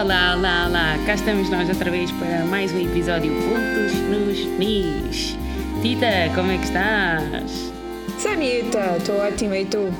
[0.00, 0.96] Olá, olá, olá!
[1.06, 5.36] Cá estamos nós outra vez para mais um episódio Pontos nos Nis.
[5.82, 6.06] Tita,
[6.36, 7.72] como é que estás?
[8.16, 9.92] Sanita, estou ótima e tu?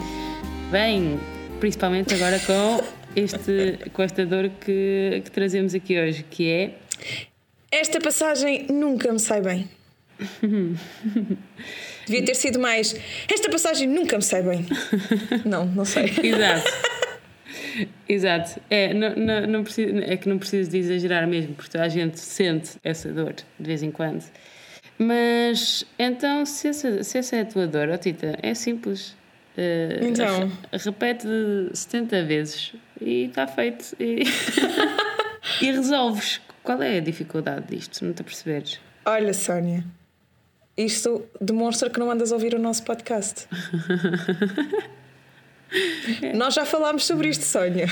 [0.70, 1.18] Bem,
[1.58, 2.80] principalmente agora com,
[3.16, 6.74] este, com esta dor que, que trazemos aqui hoje, que é.
[7.68, 9.68] Esta passagem nunca me sai bem.
[12.06, 12.94] Devia ter sido mais.
[13.28, 14.64] Esta passagem nunca me sai bem.
[15.44, 16.04] Não, não sei.
[16.22, 16.97] Exato.
[18.08, 18.60] Exato.
[18.70, 22.18] É, não, não, não preciso, é que não preciso de exagerar mesmo, porque a gente
[22.18, 24.24] sente essa dor de vez em quando.
[24.98, 29.16] Mas então, se essa, se essa é a tua dor, oh, Tita, é simples.
[29.56, 30.50] Uh, Então.
[30.72, 31.26] Repete
[31.72, 33.94] 70 vezes e está feito.
[34.00, 34.24] E,
[35.62, 36.40] e resolves.
[36.62, 38.04] Qual é a dificuldade disto?
[38.04, 38.80] Não te perceberes?
[39.04, 39.84] Olha, Sónia,
[40.76, 43.48] isto demonstra que não andas a ouvir o nosso podcast.
[46.34, 47.86] Nós já falámos sobre isto, Sónia.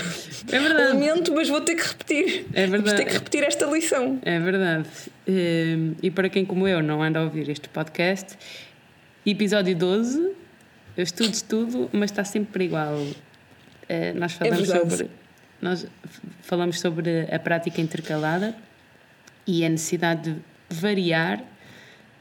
[0.51, 0.93] É verdade.
[0.93, 2.45] Lamento, mas vou ter que repetir.
[2.53, 2.97] É verdade.
[2.97, 4.19] ter que repetir esta lição.
[4.23, 4.87] É verdade.
[5.27, 8.37] Um, E para quem, como eu, não anda a ouvir este podcast,
[9.25, 10.31] episódio 12,
[10.95, 12.95] eu estudo, estudo, mas está sempre igual.
[12.95, 13.15] Uh,
[14.15, 14.89] Nós falamos verdade.
[14.89, 15.11] sobre.
[15.61, 15.87] Nós
[16.41, 18.55] falamos sobre a prática intercalada
[19.45, 20.39] e a necessidade de
[20.69, 21.43] variar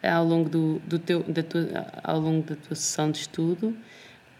[0.03, 3.77] ao longo, do, do teu, da tua, ao longo da tua sessão de estudo.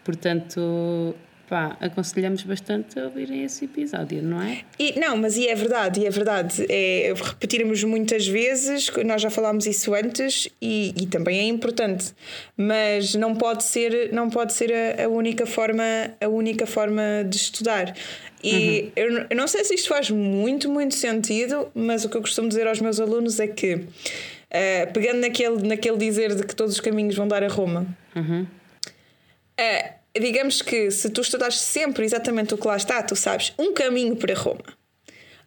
[0.07, 1.13] Portanto,
[1.49, 4.61] pá, aconselhamos bastante a ouvirem esse episódio, não é?
[4.79, 6.65] E, não, mas e é verdade, e é verdade.
[6.69, 12.13] É, repetirmos muitas vezes, nós já falámos isso antes e, e também é importante,
[12.55, 15.83] mas não pode ser, não pode ser a, a única forma,
[16.21, 17.93] a única forma de estudar.
[18.41, 22.15] E eu, n- eu não sei se isto faz muito, muito sentido, mas o que
[22.15, 23.81] eu costumo dizer aos meus alunos é que,
[24.49, 27.85] eh, pegando naquele, naquele dizer de que todos os caminhos vão dar a Roma,
[29.57, 33.73] é, digamos que se tu estudares sempre exatamente o que lá está, tu sabes um
[33.73, 34.63] caminho para Roma.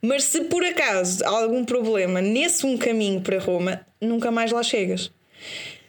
[0.03, 4.63] Mas se por acaso há algum problema nesse um caminho para Roma, nunca mais lá
[4.63, 5.11] chegas.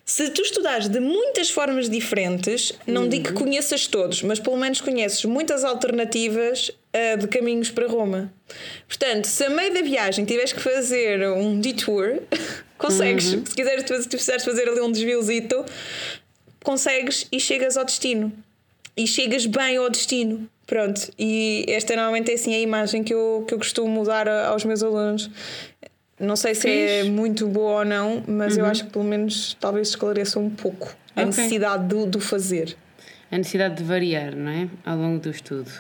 [0.04, 4.82] Se tu estudares de muitas formas diferentes, não digo que conheças todos, mas pelo menos
[4.82, 8.34] conheces muitas alternativas ah, de caminhos para Roma.
[8.88, 12.20] Portanto, se a meio da viagem tiveres que fazer um detour,
[12.78, 13.26] consegues.
[13.26, 15.64] Se quiseres, se precisares fazer ali um desviozito,
[16.64, 18.32] consegues e chegas ao destino.
[18.96, 20.48] E chegas bem ao destino.
[20.68, 21.12] Pronto.
[21.18, 24.82] E esta normalmente é assim a imagem que eu, que eu costumo dar aos meus
[24.84, 25.30] alunos.
[26.20, 27.10] Não sei se é Fixe.
[27.10, 31.22] muito boa ou não, mas eu acho que pelo menos talvez esclareça um pouco a
[31.22, 31.26] Ok.
[31.26, 32.76] necessidade do, do fazer.
[33.32, 34.68] A necessidade de variar, não é?
[34.86, 35.72] Ao longo do estudo.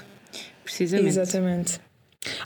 [0.63, 1.07] Precisamente.
[1.09, 1.79] Exatamente.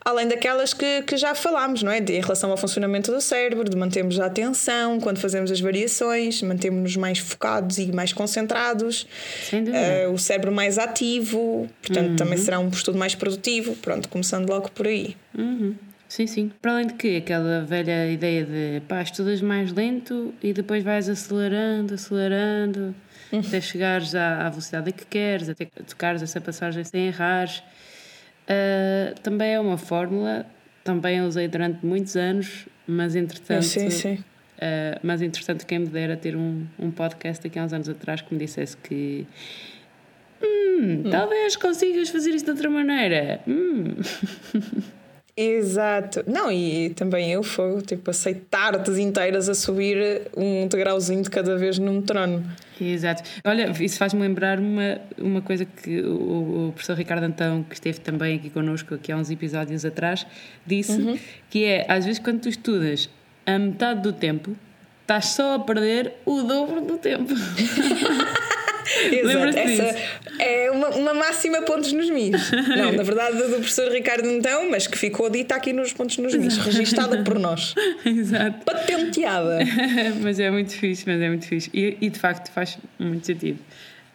[0.04, 2.00] Além daquelas que, que já falámos, não é?
[2.00, 6.42] De, em relação ao funcionamento do cérebro, de mantermos a atenção quando fazemos as variações,
[6.42, 9.06] mantermos-nos mais focados e mais concentrados,
[9.52, 13.76] eh, o cérebro mais ativo, portanto também será um estudo mais produtivo.
[13.76, 15.18] Pronto, começando logo por aí.
[15.38, 15.76] Uhum.
[16.08, 16.52] Sim, sim.
[16.62, 21.10] Para além de que aquela velha ideia de pá, estudas mais lento e depois vais
[21.10, 22.96] acelerando, acelerando,
[23.34, 27.62] até chegares à, à velocidade que queres, até tocares essa passagem sem errares.
[28.48, 30.46] Ah, também é uma fórmula,
[30.84, 33.64] também a usei durante muitos anos, mas entretanto.
[33.64, 34.24] sim, sim.
[34.62, 38.22] ah, mas entretanto, quem me dera ter um, um podcast aqui há uns anos atrás
[38.22, 39.26] que me dissesse que.
[40.44, 43.40] "Hum, talvez consigas fazer isso de outra maneira.
[43.48, 43.96] Hum.
[45.38, 46.24] Exato.
[46.28, 51.58] Não, e também eu fui, tipo, passei tardes inteiras a subir um degrauzinho de cada
[51.58, 52.46] vez num trono.
[52.84, 53.24] Exato.
[53.44, 58.00] Olha, isso faz-me lembrar uma, uma coisa que o, o professor Ricardo Antão, que esteve
[58.00, 60.26] também aqui connosco aqui há uns episódios atrás,
[60.66, 61.20] disse
[61.50, 63.10] que é, às vezes quando tu estudas
[63.46, 64.56] a metade do tempo,
[65.02, 67.34] estás só a perder o dobro do tempo.
[69.12, 69.58] Exato.
[69.58, 69.96] Essa
[70.40, 72.52] é uma, uma máxima pontos nos mis.
[72.52, 76.36] Não, na verdade, do professor Ricardo então, mas que ficou dita aqui nos pontos nos
[76.36, 77.74] mis, registada por nós.
[78.06, 78.64] Exato.
[78.66, 79.60] Patenteada.
[80.22, 81.70] mas é muito fixe, mas é muito fixe.
[81.74, 83.60] E, e de facto faz muito sentido.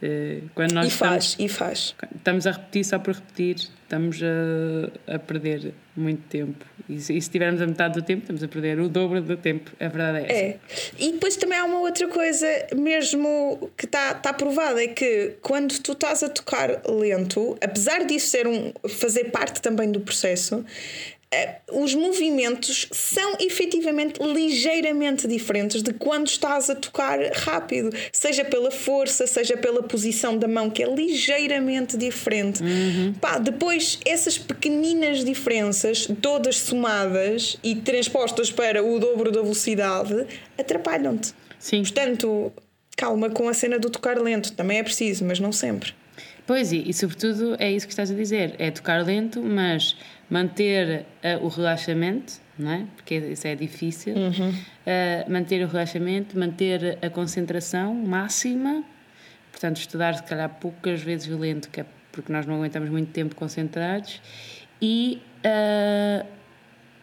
[0.03, 1.95] Eh, Quando nós E faz, estamos- e faz.
[2.17, 6.65] Estamos a repetir só por repetir, estamos a, a perder muito tempo.
[6.89, 9.37] E se, e se tivermos a metade do tempo, estamos a perder o dobro do
[9.37, 9.71] tempo.
[9.79, 10.33] A verdade é essa.
[10.43, 10.59] É.
[10.99, 15.79] E depois também há uma outra coisa, mesmo que está tá provada, é que quando
[15.81, 20.65] tu estás a tocar lento, apesar disso ser um, fazer parte também do processo,
[21.71, 29.29] os movimentos são efetivamente ligeiramente diferentes de quando estás a tocar rápido, seja pela força,
[29.29, 32.61] seja pela posição da mão, que é ligeiramente diferente.
[33.21, 40.27] Pá, depois, essas pequeninas diferenças, todas somadas e transpostas para o dobro da velocidade,
[40.59, 41.33] atrapalham-te.
[41.61, 41.83] Sim.
[41.83, 42.53] Portanto,
[42.97, 45.95] calma com a cena do tocar lento, também é preciso, mas não sempre.
[46.45, 49.97] Pois, e, e sobretudo é isso que estás a dizer: é tocar lento, mas
[50.31, 52.87] manter uh, o relaxamento, não é?
[52.95, 54.15] Porque isso é difícil.
[54.15, 54.51] Uhum.
[54.51, 58.85] Uh, manter o relaxamento, manter a concentração máxima.
[59.51, 63.35] Portanto, estudar se calhar poucas vezes lento, que é porque nós não aguentamos muito tempo
[63.35, 64.23] concentrados.
[64.81, 66.27] E, uh,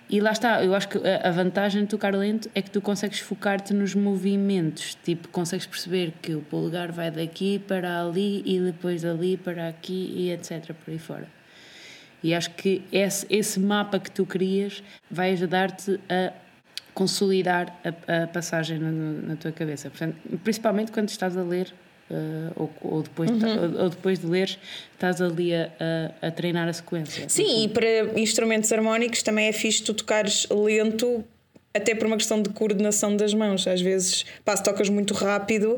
[0.09, 3.19] e lá está, eu acho que a vantagem de tocar lento é que tu consegues
[3.19, 9.03] focar-te nos movimentos, tipo, consegues perceber que o polegar vai daqui para ali e depois
[9.03, 10.73] ali para aqui e etc.
[10.73, 11.27] por aí fora.
[12.23, 16.33] E acho que esse, esse mapa que tu crias vai ajudar-te a
[16.93, 19.89] consolidar a, a passagem na, na, tua cabeça.
[19.89, 21.73] Portanto, principalmente quando estás a ler
[22.09, 23.75] Uh, ou, ou, depois uhum.
[23.75, 24.57] ou, ou, depois de ler
[24.93, 25.69] estás ali a,
[26.21, 27.27] a, a treinar a sequência.
[27.27, 31.25] Sim, e para instrumentos harmónicos também é fixe tu tocares lento
[31.73, 33.67] até por uma questão de coordenação das mãos.
[33.67, 35.77] Às vezes, pá, se tocas muito rápido,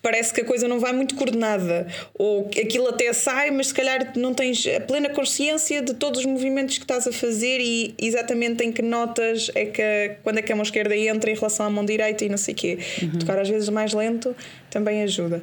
[0.00, 4.12] parece que a coisa não vai muito coordenada ou aquilo até sai, mas se calhar
[4.16, 8.64] não tens a plena consciência de todos os movimentos que estás a fazer e exatamente
[8.64, 11.70] em que notas é que quando é que a mão esquerda entra em relação à
[11.70, 12.78] mão direita e não sei o quê.
[13.02, 13.18] Uhum.
[13.18, 14.36] Tocar às vezes mais lento
[14.70, 15.42] também ajuda.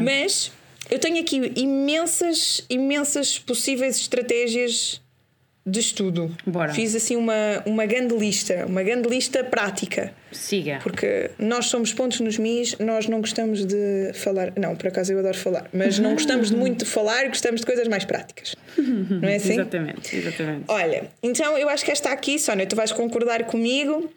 [0.00, 0.50] Mas
[0.90, 5.00] eu tenho aqui imensas, imensas possíveis estratégias
[5.70, 6.34] de estudo.
[6.46, 6.74] Bora.
[6.74, 10.12] Fiz assim uma, uma grande lista, uma grande lista prática.
[10.32, 10.78] Siga.
[10.82, 14.52] Porque nós somos pontos nos mis, nós não gostamos de falar.
[14.56, 17.66] Não, por acaso eu adoro falar, mas não gostamos de muito de falar, gostamos de
[17.66, 18.54] coisas mais práticas.
[18.76, 19.52] Não é assim?
[19.52, 20.64] exatamente, exatamente.
[20.68, 24.10] Olha, então eu acho que esta aqui, Sónia, tu vais concordar comigo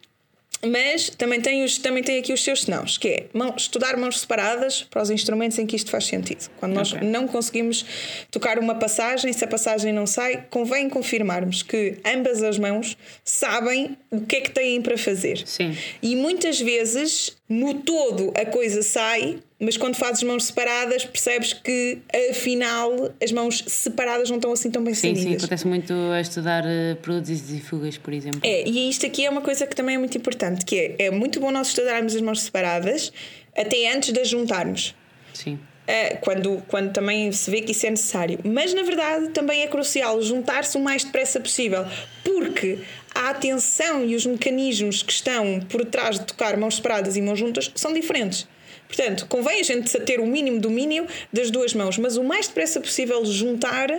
[0.65, 4.19] mas também tem, os, também tem aqui os seus senãos, que é mão, estudar mãos
[4.19, 6.50] separadas para os instrumentos em que isto faz sentido.
[6.57, 7.07] Quando nós okay.
[7.07, 7.86] não conseguimos
[8.31, 13.98] tocar uma passagem, se a passagem não sai, convém confirmarmos que ambas as mãos sabem
[14.10, 15.44] o que é que têm para fazer.
[15.45, 15.75] Sim.
[16.01, 22.00] E muitas vezes, no todo, a coisa sai, mas quando fazes mãos separadas percebes que
[22.31, 26.19] afinal as mãos separadas não estão assim tão bem sim, Sim, sim, acontece muito a
[26.21, 28.42] estudar uh, produtos e fugas, por exemplo.
[28.44, 31.12] É, e isto aqui é uma coisa que também é muito importante, que é, é
[31.12, 33.12] muito bom nós estudarmos as mãos separadas
[33.56, 34.95] até antes de as juntarmos.
[35.33, 35.56] Sim.
[35.83, 38.39] Uh, quando, quando também se vê que isso é necessário.
[38.44, 41.86] Mas na verdade também é crucial juntar-se o mais depressa possível,
[42.24, 42.80] porque
[43.13, 47.38] a atenção e os mecanismos que estão por trás de tocar mãos separadas e mãos
[47.38, 48.48] juntas são diferentes.
[48.94, 52.80] Portanto, convém a gente ter o mínimo domínio das duas mãos, mas o mais depressa
[52.80, 53.90] possível juntar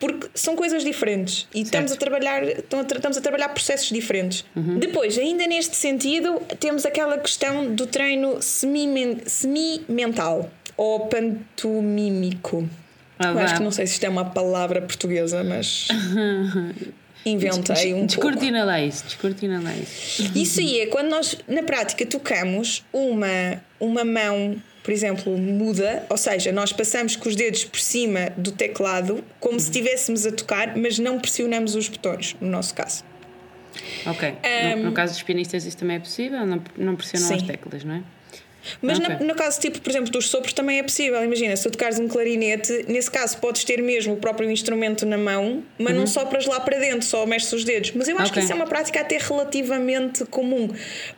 [0.00, 4.44] porque são coisas diferentes e estamos a trabalhar estamos a trabalhar processos diferentes.
[4.54, 4.78] Uhum.
[4.78, 12.68] Depois, ainda neste sentido, temos aquela questão do treino semi-mental ou pantomímico.
[13.18, 15.88] Ah, acho que não sei se isto é uma palavra portuguesa, mas
[17.24, 18.66] inventei um descortina pouco.
[18.66, 20.30] lá isso, descortina lá isso.
[20.34, 26.16] Isso aí é quando nós, na prática, tocamos uma, uma mão, por exemplo, muda, ou
[26.16, 30.76] seja, nós passamos com os dedos por cima do teclado como se estivéssemos a tocar,
[30.76, 33.04] mas não pressionamos os botões, no nosso caso.
[34.06, 34.28] Ok.
[34.28, 37.34] Um, no, no, caso dos pianistas isso também é possível, não, não pressionam sim.
[37.34, 38.02] as teclas, não é?
[38.82, 39.26] Mas okay.
[39.26, 41.22] no caso, tipo, por exemplo, dos sopros também é possível.
[41.22, 45.16] Imagina, se tu tocares um clarinete, nesse caso podes ter mesmo o próprio instrumento na
[45.16, 46.00] mão, mas uhum.
[46.00, 47.92] não sopras lá para dentro, só mexes os dedos.
[47.94, 48.40] Mas eu acho okay.
[48.40, 50.68] que isso é uma prática até relativamente comum.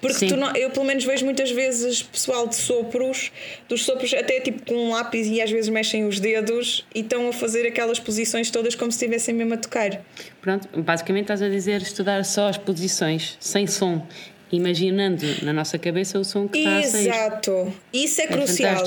[0.01, 3.31] Porque tu não, eu pelo menos vejo muitas vezes pessoal de sopros,
[3.69, 7.29] dos sopros até tipo com um lápis e às vezes mexem os dedos e estão
[7.29, 10.01] a fazer aquelas posições todas como se estivessem mesmo a tocar.
[10.41, 14.07] Pronto, basicamente estás a dizer estudar só as posições, sem som
[14.53, 17.09] imaginando na nossa cabeça o som que está a sair.
[17.09, 17.73] Exato.
[17.93, 18.85] Isso é, é crucial.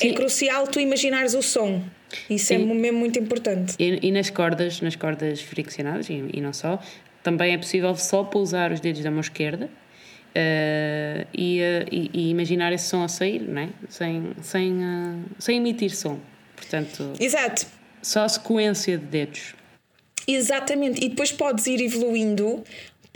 [0.00, 1.82] É crucial tu imaginares o som.
[2.30, 2.70] Isso é Sim.
[2.70, 3.74] é mesmo muito importante.
[3.78, 6.80] E, e, nas cordas, nas cordas friccionadas, e, e, não só,
[7.22, 12.72] também é possível só pousar os dedos da mão esquerda uh, e, uh, e, imaginar
[12.72, 13.68] esse som a sair, não é?
[13.88, 16.18] sem, sem, uh, sem emitir som.
[16.54, 17.66] Portanto, Exato.
[18.02, 19.54] só a sequência de dedos.
[20.28, 22.64] Exatamente, e depois podes ir evoluindo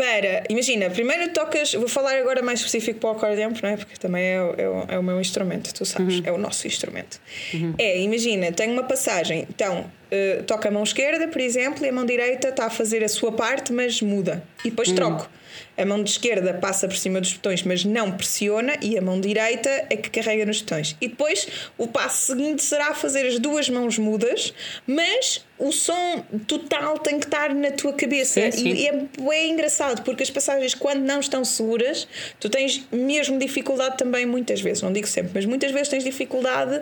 [0.00, 0.44] para.
[0.48, 1.74] Imagina, primeiro tocas.
[1.74, 3.76] Vou falar agora mais específico para o acordeão, não é?
[3.76, 6.22] Porque também é, é, é o meu instrumento, tu sabes, uhum.
[6.24, 7.20] é o nosso instrumento.
[7.52, 7.74] Uhum.
[7.76, 11.92] É, imagina, tenho uma passagem, então uh, toca a mão esquerda, por exemplo, e a
[11.92, 14.42] mão direita está a fazer a sua parte, mas muda.
[14.64, 14.94] E depois uhum.
[14.94, 15.30] troco.
[15.76, 19.20] A mão de esquerda passa por cima dos botões, mas não pressiona, e a mão
[19.20, 20.96] direita é que carrega nos botões.
[21.00, 24.52] E depois o passo seguinte será fazer as duas mãos mudas,
[24.86, 28.40] mas o som total tem que estar na tua cabeça.
[28.50, 28.72] Sim, sim.
[28.72, 33.98] E é, é engraçado, porque as passagens, quando não estão seguras, tu tens mesmo dificuldade
[33.98, 36.80] também, muitas vezes, não digo sempre, mas muitas vezes tens dificuldade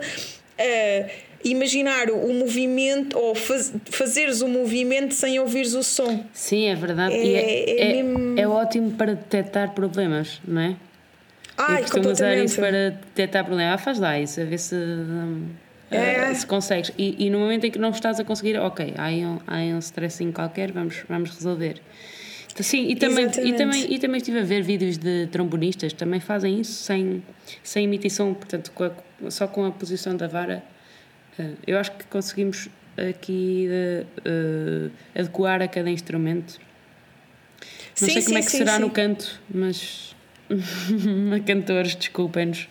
[0.57, 6.23] a imaginar o movimento ou faz, fazeres o movimento sem ouvires o som.
[6.33, 7.13] Sim, é verdade.
[7.13, 8.39] É, é, é, é, mesmo...
[8.39, 10.75] é ótimo para detectar problemas, não é?
[11.57, 13.73] Ai, Eu costumo usar isso para detectar problemas.
[13.73, 14.75] Ah, faz lá isso, a ver se.
[14.75, 15.49] Hum,
[15.91, 16.31] É.
[16.31, 16.91] Uh, se consegues.
[16.97, 19.57] E, e, no momento em que não estás a conseguir, ok, há aí um, há
[19.57, 21.81] um stressinho qualquer, vamos, vamos resolver.
[22.61, 26.59] Sim, e também, e, também, e também estive a ver vídeos de trombonistas, também fazem
[26.59, 27.23] isso sem,
[27.63, 28.91] sem emitição, portanto, com a,
[29.31, 30.61] só com a posição da vara.
[31.39, 33.67] Uh, eu acho que conseguimos aqui
[34.25, 36.59] uh, adequar a cada instrumento.
[38.01, 40.15] Não sim, sei como sim, é que sim, será no canto, mas
[41.45, 42.67] cantores, desculpem-nos.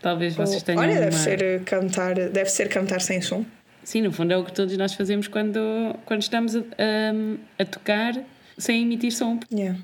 [0.00, 0.80] Talvez vocês tenham.
[0.80, 1.00] Olha, uma...
[1.00, 3.44] deve ser cantar, deve ser cantar sem som.
[3.82, 5.58] Sim, no fundo é o que todos nós fazemos quando,
[6.04, 8.14] quando estamos a, a, a tocar
[8.56, 9.40] sem emitir som.
[9.52, 9.78] Yeah.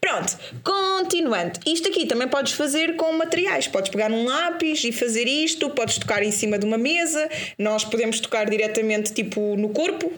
[0.00, 1.58] Pronto, continuando.
[1.66, 3.66] Isto aqui também podes fazer com materiais.
[3.66, 7.28] Podes pegar um lápis e fazer isto, podes tocar em cima de uma mesa.
[7.58, 10.12] Nós podemos tocar diretamente tipo no corpo.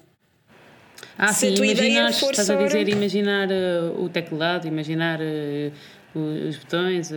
[1.16, 5.70] Ah, Se sim, imaginar, for estás a dizer imaginar uh, o teclado, imaginar uh,
[6.14, 7.12] os botões,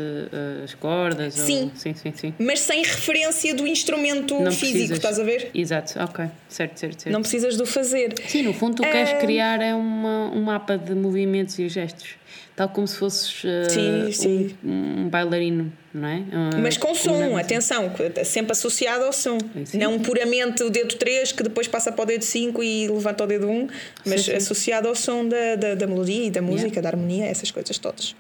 [0.64, 1.34] as cordas.
[1.34, 1.64] Sim.
[1.64, 1.72] Ou...
[1.74, 2.34] sim, sim, sim.
[2.38, 4.98] Mas sem referência do instrumento não físico, precisas.
[4.98, 5.50] estás a ver?
[5.54, 7.14] Exato, ok, certo, certo, certo.
[7.14, 8.14] Não precisas do fazer.
[8.28, 9.18] Sim, no fundo tu queres é...
[9.20, 12.18] criar é uma, um mapa de movimentos e gestos
[12.56, 14.56] tal como se fosses uh, sim, sim.
[14.64, 16.18] Um, um, bailarino, não é?
[16.18, 17.92] Uh, Mas com som, atenção,
[18.24, 19.38] sempre associado ao som.
[19.66, 19.78] Sim.
[19.78, 23.28] Não puramente o dedo 3 que depois passa para o dedo 5 e levanta o
[23.28, 23.68] dedo 1,
[24.06, 26.82] mas associado ao som da, da, da melodia e da música, yeah.
[26.82, 28.16] da harmonia, essas coisas todas.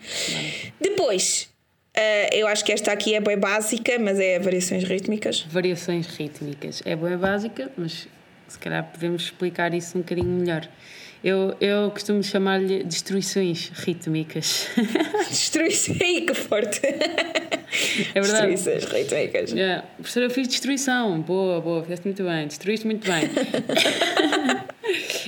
[0.79, 1.51] Depois,
[1.95, 5.41] Uh, eu acho que esta aqui é bem básica, mas é variações rítmicas.
[5.47, 6.81] Variações rítmicas.
[6.85, 8.07] É bem básica, mas
[8.47, 10.67] se calhar podemos explicar isso um bocadinho melhor.
[11.23, 14.67] Eu, eu costumo chamar-lhe destruições rítmicas.
[15.29, 16.81] Destruições, que forte!
[16.85, 18.51] É verdade.
[18.51, 19.51] Destruições rítmicas.
[19.51, 19.85] Yeah.
[19.95, 21.21] Professora, eu fiz destruição.
[21.21, 22.47] Boa, boa, fizeste muito bem.
[22.47, 23.23] Destruíste muito bem.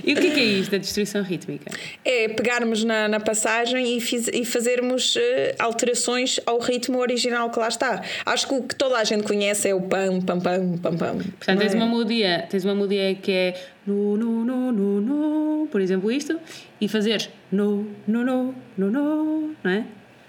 [0.05, 1.71] e o que é, que é isto, a destruição rítmica?
[2.03, 5.19] É pegarmos na, na passagem e, fiz, e fazermos uh,
[5.57, 8.03] alterações ao ritmo original que lá está.
[8.23, 11.17] Acho que o que toda a gente conhece é o pam, pam, pam, pam, pam.
[11.17, 11.75] Portanto, tens é?
[11.75, 16.39] uma melodia, tens uma melodia que é no, no, no, no, no, por exemplo, isto,
[16.79, 19.85] e fazer no, no, no, no, no, não é?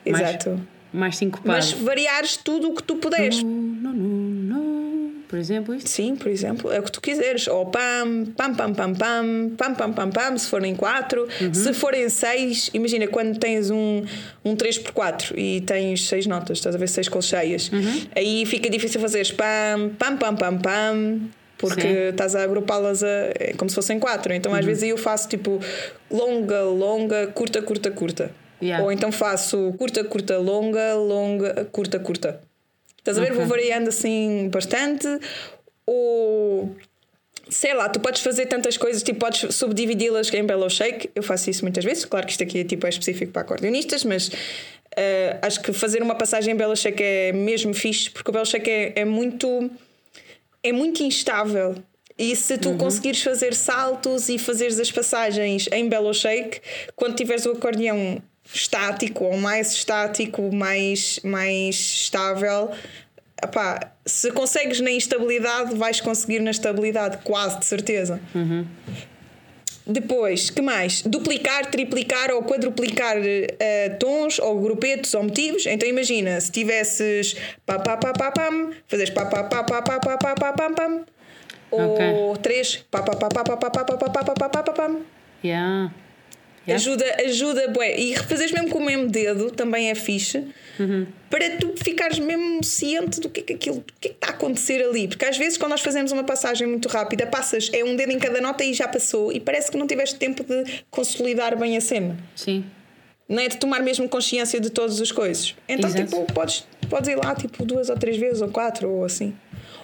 [0.07, 0.51] Exato.
[0.51, 0.61] Mais,
[0.93, 1.49] mais sincopado.
[1.49, 3.43] Mas variares tudo o que tu puderes.
[3.43, 4.29] No, no, no,
[5.37, 5.91] por exemplo, isto?
[5.91, 7.47] Sim, por exemplo, é o que tu quiseres.
[7.47, 11.29] Ou pam, pam, pam, pam, pam, pam, pam, pam, pam, se forem quatro.
[11.39, 11.53] Uhum.
[11.53, 14.03] Se forem seis, imagina quando tens um,
[14.43, 18.07] um 3x4 e tens seis notas, estás a ver seis colcheias, uhum.
[18.17, 21.21] aí fica difícil fazeres pam, pam, pam, pam, pam
[21.59, 22.09] porque Sim.
[22.09, 24.33] estás a agrupá-las é como se fossem quatro.
[24.33, 24.67] Então às uhum.
[24.67, 25.61] vezes eu faço tipo
[26.11, 28.31] longa, longa, curta, curta, curta.
[28.63, 28.83] Yeah.
[28.83, 32.41] Ou então faço curta, curta, longa, longa, curta, curta.
[33.07, 33.31] Estás a ver?
[33.31, 33.39] Okay.
[33.39, 35.07] Vou variando assim bastante.
[35.87, 36.75] Ou
[37.49, 41.11] sei lá, tu podes fazer tantas coisas, tipo, podes subdividi-las em bellow shake.
[41.15, 42.05] Eu faço isso muitas vezes.
[42.05, 46.03] Claro que isto aqui é, tipo, é específico para acordeonistas, mas uh, acho que fazer
[46.03, 49.71] uma passagem em bellow shake é mesmo fixe, porque o bellow shake é, é muito
[50.65, 51.77] é muito instável.
[52.19, 52.79] E se tu uhum.
[52.79, 56.61] conseguires fazer saltos e fazeres as passagens em bellow shake,
[56.97, 58.21] quando tiveres o acordeão
[58.53, 62.71] estático ou mais estático, mais, mais estável,
[63.43, 68.21] epá, se consegues na instabilidade, vais conseguir na estabilidade, quase de certeza.
[68.35, 68.67] Uhum.
[69.87, 71.03] Depois, que mais?
[71.03, 75.65] Duplicar, triplicar ou quadruplicar uh, tons ou grupetos ou motivos.
[75.65, 80.01] Então imagina, se tivesses pá pá pá pá pam, fazes pá pá pá pá pá
[80.01, 81.05] pá pá pá pam pam.
[81.71, 84.73] Ou três pá pá pá pá pá pá pá pá pá pá pá pá pá
[84.73, 85.01] pam.
[85.45, 85.93] Yeah.
[86.67, 86.75] Yeah.
[86.75, 87.99] Ajuda, ajuda, bué.
[87.99, 90.45] E refazeres mesmo com o mesmo dedo também é fixe.
[90.81, 91.07] Uhum.
[91.31, 94.29] Para tu ficares mesmo ciente do que é que aquilo, do que, é que está
[94.29, 95.07] a acontecer ali.
[95.07, 98.19] Porque às vezes, quando nós fazemos uma passagem muito rápida, passas, é um dedo em
[98.19, 101.81] cada nota e já passou, e parece que não tiveste tempo de consolidar bem a
[101.81, 102.17] cena.
[102.35, 102.65] Sim.
[103.29, 105.55] Não é de tomar mesmo consciência de todas as coisas.
[105.69, 106.05] Então, Exato.
[106.05, 109.35] tipo, podes, podes ir lá tipo duas ou três vezes, ou quatro, ou assim.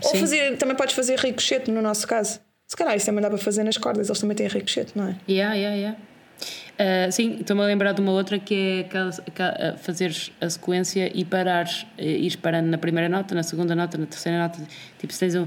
[0.00, 0.08] Sim.
[0.08, 2.40] Ou fazer, também podes fazer ricochete no nosso caso.
[2.66, 5.16] Se calhar isso também dá para fazer nas cordas, eles também têm ricochete, não é?
[5.28, 5.98] Yeah, yeah, yeah.
[6.72, 11.24] Uh, sim, estou-me a lembrar de uma outra que é aquela, fazeres a sequência e
[11.24, 14.58] parares, uh, ires parando na primeira nota, na segunda nota, na terceira nota.
[14.98, 15.46] Tipo, se tens um.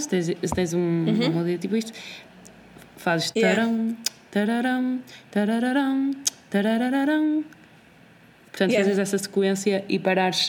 [0.00, 1.28] Se tens, se tens um, uhum.
[1.28, 1.92] melodia tipo isto,
[2.96, 3.30] fazes.
[3.30, 3.96] Taram,
[4.30, 6.10] tararam, tarararam,
[6.50, 7.44] tarararam.
[8.50, 8.84] Portanto, yeah.
[8.84, 10.48] fazes essa sequência e parares.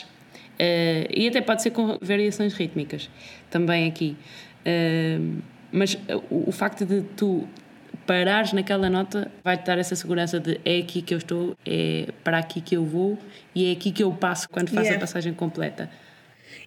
[0.54, 3.10] Uh, e até pode ser com variações rítmicas
[3.50, 4.16] também aqui.
[4.60, 5.98] Uh, mas
[6.30, 7.46] o, o facto de tu
[8.06, 12.38] parares naquela nota vai-te dar essa segurança de é aqui que eu estou, é para
[12.38, 13.18] aqui que eu vou
[13.54, 14.96] e é aqui que eu passo quando faço yeah.
[14.96, 15.90] a passagem completa.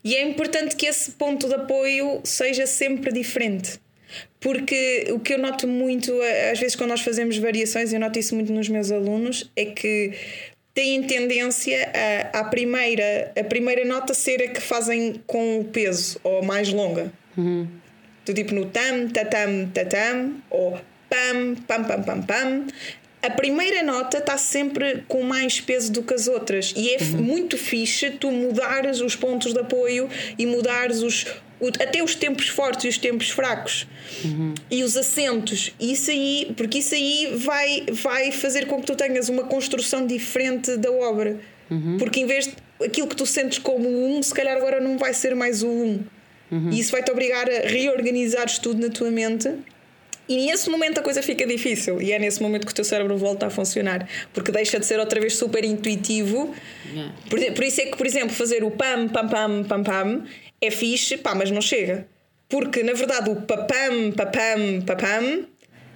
[0.03, 3.79] E é importante que esse ponto de apoio seja sempre diferente.
[4.39, 6.13] Porque o que eu noto muito,
[6.51, 10.13] às vezes, quando nós fazemos variações, eu noto isso muito nos meus alunos, é que
[10.74, 11.91] têm tendência
[12.34, 16.72] a, a, primeira, a primeira nota ser a que fazem com o peso ou mais
[16.72, 17.12] longa.
[17.36, 17.67] Uhum.
[18.25, 20.79] Do tipo no tam, tatam, tatam, ou
[21.10, 22.68] pam, pam, pam, pam, pam.
[23.22, 27.22] A primeira nota está sempre com mais peso do que as outras e é uhum.
[27.22, 31.26] muito fixe tu mudares os pontos de apoio e mudares os,
[31.82, 33.88] até os tempos fortes e os tempos fracos
[34.24, 34.54] uhum.
[34.70, 39.30] e os acentos isso aí porque isso aí vai vai fazer com que tu tenhas
[39.30, 41.40] uma construção diferente da obra
[41.72, 41.98] uhum.
[41.98, 42.54] porque em vez de
[42.86, 46.04] aquilo que tu sentes como um se calhar agora não vai ser mais o um
[46.52, 46.70] uhum.
[46.72, 49.52] e isso vai te obrigar a reorganizares tudo na tua mente
[50.27, 53.17] e nesse momento a coisa fica difícil e é nesse momento que o teu cérebro
[53.17, 56.53] volta a funcionar porque deixa de ser outra vez super intuitivo
[56.91, 57.13] yeah.
[57.29, 60.24] por, por isso é que por exemplo fazer o pam pam pam pam pam
[60.62, 62.07] é fixe, pá, mas não chega.
[62.50, 65.46] Porque na verdade o papam, papam, papam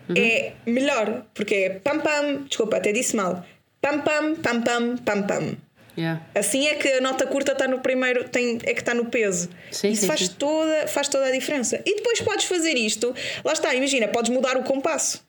[0.10, 0.16] uhum.
[0.16, 1.26] é melhor.
[1.34, 3.46] Porque é pam pam, desculpa, até disse mal.
[3.82, 5.58] Pam pam, pam pam, pam pam.
[6.02, 6.22] Yeah.
[6.34, 9.50] Assim é que a nota curta está no primeiro, tem, é que está no peso.
[9.72, 10.34] Sim, Isso sim, faz, sim.
[10.38, 11.80] Toda, faz toda a diferença.
[11.86, 13.14] E depois podes fazer isto.
[13.46, 15.24] Lá está, imagina, podes mudar o compasso.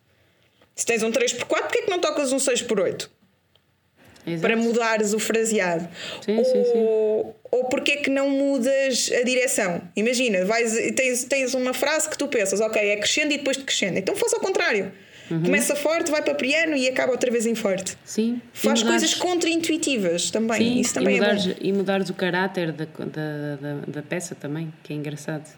[0.75, 3.09] Se tens um 3x4, porquê é que não tocas um 6x8?
[4.25, 4.41] Exato.
[4.41, 5.87] Para mudares o fraseado.
[6.25, 7.35] Sim, ou, sim, sim.
[7.51, 9.83] ou porque é que não mudas a direção?
[9.95, 13.65] Imagina, vais, tens, tens uma frase que tu pensas, ok, é crescendo e depois de
[13.65, 13.99] crescendo.
[13.99, 14.93] Então faz ao contrário.
[15.33, 15.43] Uhum.
[15.45, 17.97] Começa forte, vai para piano e acaba outra vez em forte.
[18.05, 18.41] Sim.
[18.53, 20.59] Faz coisas contra-intuitivas também.
[20.59, 21.55] Sim, Isso também e, é mudares, bom.
[21.61, 25.49] e mudares o caráter da, da, da, da peça também, que é engraçado.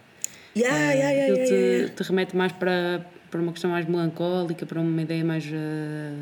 [0.56, 1.94] Yeah, yeah, yeah, Aquilo yeah, te, yeah, yeah.
[1.96, 6.12] te remete mais para, para uma questão mais melancólica, para uma ideia mais, eh,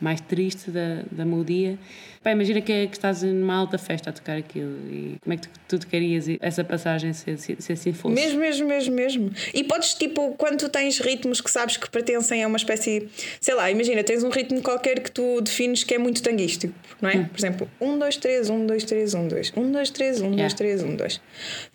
[0.00, 1.78] mais triste da, da melodia.
[2.22, 5.36] Pá, imagina que, é- que estás numa alta festa a tocar aquilo e como é
[5.36, 8.14] que tu, tu querias essa passagem se, se, se assim fosse?
[8.14, 9.30] Mesmo, mesmo, mesmo, mesmo.
[9.54, 13.08] E podes, tipo, quando tu tens ritmos que sabes que pertencem a uma espécie.
[13.40, 17.08] Sei lá, imagina, tens um ritmo qualquer que tu defines que é muito tanguístico, não
[17.10, 17.24] é?
[17.24, 19.52] Por exemplo, 1, 2, 3, 1, 2, 3, 1, 2.
[19.56, 20.56] 1, 2, 3, 1, 2, Yeah.
[20.56, 21.20] 3, 1, 2.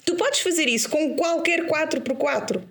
[0.06, 2.62] Tu podes fazer isso com qualquer 4x4.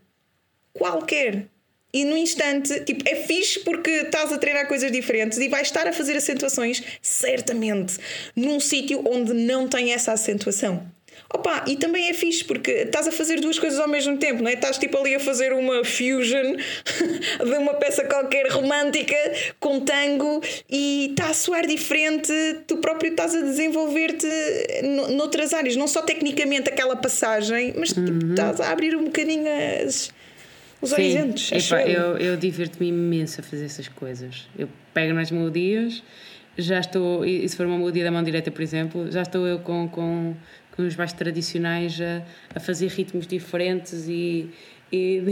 [0.72, 1.46] Qualquer.
[1.94, 5.86] E no instante, tipo, é fixe porque estás a treinar coisas diferentes e vais estar
[5.86, 7.98] a fazer acentuações, certamente,
[8.34, 10.86] num sítio onde não tem essa acentuação.
[11.34, 14.50] Opa, e também é fixe porque estás a fazer duas coisas ao mesmo tempo, não
[14.50, 14.54] é?
[14.54, 16.56] Estás tipo ali a fazer uma fusion
[17.44, 19.16] de uma peça qualquer romântica
[19.60, 22.32] com tango e está a soar diferente,
[22.66, 24.26] tu próprio estás a desenvolver-te
[24.84, 29.46] no- noutras áreas, não só tecnicamente aquela passagem, mas tipo, estás a abrir um bocadinho
[29.86, 30.10] as,
[30.82, 31.52] os horizontes.
[31.52, 32.18] acho Epá, eu.
[32.18, 34.48] eu, divirto-me imenso a fazer essas coisas.
[34.58, 36.02] Eu pego nas melodias,
[36.58, 39.60] já estou, e se for uma melodia da mão direita, por exemplo, já estou eu
[39.60, 40.34] com, com,
[40.76, 42.22] com os baixos tradicionais a,
[42.54, 44.50] a fazer ritmos diferentes e,
[44.92, 45.22] e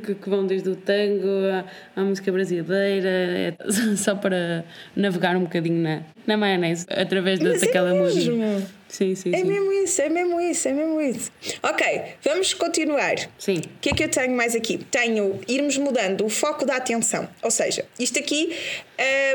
[0.02, 3.54] que, vão desde o tango à, à música brasileira, é
[3.96, 4.64] só para
[4.96, 8.32] navegar um bocadinho na, na maionese através da, é daquela música.
[8.32, 8.66] mesmo.
[8.88, 9.44] Sim, sim, É sim.
[9.44, 11.30] mesmo isso, é mesmo isso, é mesmo isso.
[11.62, 13.14] Ok, vamos continuar.
[13.38, 13.58] Sim.
[13.58, 14.78] O que é que eu tenho mais aqui?
[14.90, 17.28] Tenho irmos mudando o foco da atenção.
[17.42, 18.52] Ou seja, isto aqui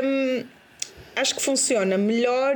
[0.04, 0.44] hum,
[1.14, 2.54] acho que funciona melhor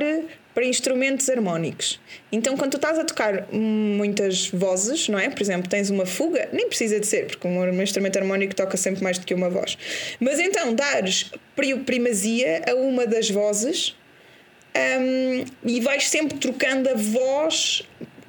[0.53, 1.99] para instrumentos harmónicos.
[2.31, 5.29] Então, quando tu estás a tocar muitas vozes, não é?
[5.29, 9.03] Por exemplo, tens uma fuga, nem precisa de ser, porque um instrumento harmónico toca sempre
[9.03, 9.77] mais do que uma voz.
[10.19, 13.95] Mas então, dares pri- primazia a uma das vozes
[14.75, 17.83] hum, e vais sempre trocando a voz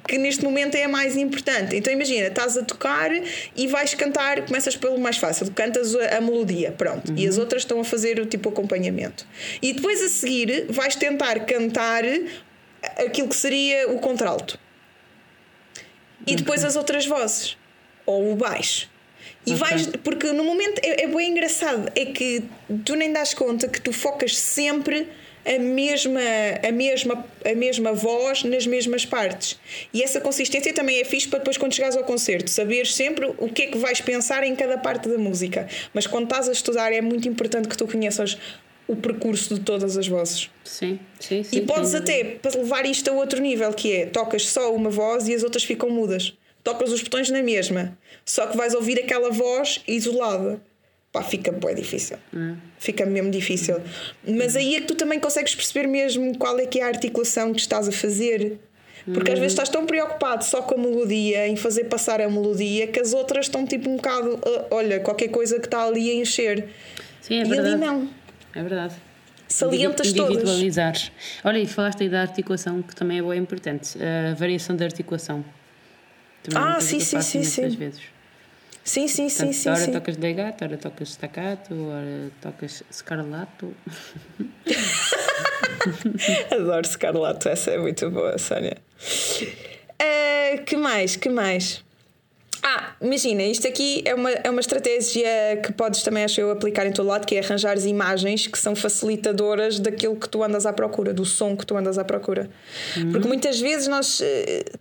[0.07, 1.75] que neste momento é a mais importante.
[1.75, 3.09] Então imagina, estás a tocar
[3.55, 7.61] e vais cantar, começas pelo mais fácil, cantas a, a melodia, pronto, e as outras
[7.61, 9.25] estão a fazer o tipo acompanhamento.
[9.61, 12.03] E depois a seguir vais tentar cantar
[12.97, 14.59] aquilo que seria o contralto.
[16.25, 17.57] E depois as outras vozes,
[18.05, 18.89] ou o baixo.
[19.45, 19.57] E Ok.
[19.57, 22.43] vais, porque no momento é, é bem engraçado, é que
[22.85, 25.07] tu nem das conta que tu focas sempre
[25.45, 26.21] a mesma,
[26.67, 29.59] a, mesma, a mesma voz nas mesmas partes.
[29.93, 33.49] E essa consistência também é fixe para depois, quando chegares ao concerto, saberes sempre o
[33.49, 35.67] que é que vais pensar em cada parte da música.
[35.93, 38.37] Mas quando estás a estudar, é muito importante que tu conheças
[38.87, 40.49] o percurso de todas as vozes.
[40.63, 41.57] Sim, sim, sim.
[41.57, 44.89] E podes sem até para levar isto a outro nível, que é tocas só uma
[44.89, 46.33] voz e as outras ficam mudas.
[46.63, 50.61] Tocas os botões na mesma, só que vais ouvir aquela voz isolada.
[51.13, 52.17] Pá, fica bem difícil.
[52.79, 53.79] Fica mesmo difícil.
[54.27, 57.53] Mas aí é que tu também consegues perceber mesmo qual é que é a articulação
[57.53, 58.57] que estás a fazer.
[59.13, 62.87] Porque às vezes estás tão preocupado só com a melodia, em fazer passar a melodia,
[62.87, 66.13] que as outras estão tipo um bocado, "Ah, olha, qualquer coisa que está ali a
[66.15, 66.69] encher.
[67.21, 67.67] Sim, é e verdade.
[67.73, 68.09] ali não.
[68.55, 68.95] É verdade.
[69.47, 70.49] Salientas Indivi- todas.
[71.43, 73.97] Olha, e falaste aí da articulação, que também é bem importante.
[74.01, 75.45] A variação da articulação.
[76.41, 77.67] Também é Ah, coisa sim, sim, sim, sim.
[77.77, 78.01] vezes.
[78.83, 79.69] Sim, sim, sim, Portanto, sim.
[79.69, 79.91] ora sim.
[79.93, 83.73] tocas legato, ora tocas staccato, ora tocas scarlato.
[86.51, 88.77] Adoro Scarlato, essa é muito boa, Sónia.
[90.01, 91.15] Uh, que mais?
[91.15, 91.83] Que mais?
[92.65, 95.27] Ah, imagina, isto aqui é uma, é uma estratégia
[95.61, 98.73] que podes também, acho eu, aplicar em todo lado, que é arranjar imagens que são
[98.73, 102.49] facilitadoras daquilo que tu andas à procura, do som que tu andas à procura.
[102.95, 103.11] Uhum.
[103.11, 104.23] Porque muitas vezes nós uh,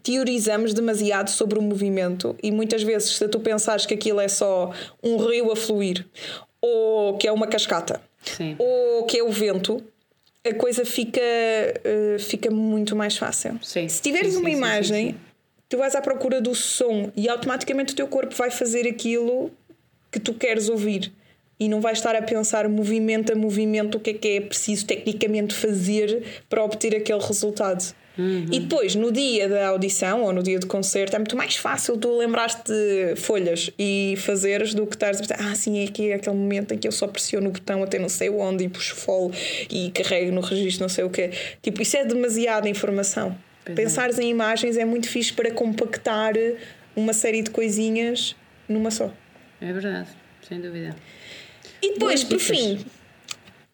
[0.00, 4.72] teorizamos demasiado sobre o movimento e muitas vezes, se tu pensares que aquilo é só
[5.02, 6.06] um rio a fluir,
[6.60, 8.54] ou que é uma cascata, Sim.
[8.60, 9.82] ou que é o vento,
[10.48, 13.58] a coisa fica, uh, fica muito mais fácil.
[13.60, 13.88] Sim.
[13.88, 15.16] Se tiveres sim, uma imagem
[15.72, 19.50] tu vais à procura do som e automaticamente o teu corpo vai fazer aquilo
[20.10, 21.10] que tu queres ouvir
[21.58, 24.84] e não vais estar a pensar movimento a movimento o que é que é preciso
[24.84, 27.82] tecnicamente fazer para obter aquele resultado.
[28.18, 28.48] Uhum.
[28.52, 31.96] E depois, no dia da audição ou no dia do concerto, é muito mais fácil
[31.96, 36.10] tu lembrar-te de folhas e fazeres do que estares a pensar, ah, sim, é aqui
[36.10, 38.68] é aquele momento em que eu só pressiono o botão até não sei onde e
[38.68, 39.32] puxo follow
[39.70, 41.30] e carrego no registro não sei o quê.
[41.62, 43.34] Tipo, isso é demasiada informação.
[43.64, 44.22] Pois Pensares é.
[44.22, 46.34] em imagens é muito fixe para compactar
[46.96, 48.36] uma série de coisinhas
[48.68, 49.12] numa só.
[49.60, 50.08] É verdade,
[50.48, 50.94] sem dúvida.
[51.80, 52.84] E depois, por fim.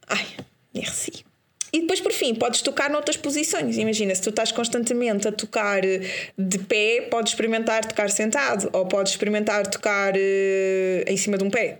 [0.07, 0.27] Ai,
[0.75, 1.25] merci.
[1.73, 3.77] E depois, por fim, podes tocar noutras posições.
[3.77, 9.13] Imagina, se tu estás constantemente a tocar de pé, podes experimentar tocar sentado, ou podes
[9.13, 11.79] experimentar tocar uh, em cima de um pé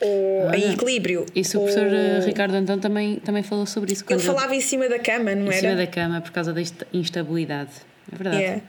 [0.00, 1.26] ou Olha, em equilíbrio.
[1.34, 1.64] Isso ou...
[1.64, 4.04] o professor eh, Ricardo Antão também, também falou sobre isso.
[4.08, 5.56] Ele falava em cima da cama, não em era?
[5.56, 6.60] Em cima da cama, por causa da
[6.92, 7.70] instabilidade.
[8.12, 8.42] É verdade.
[8.42, 8.62] Yeah.